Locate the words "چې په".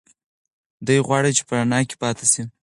1.37-1.53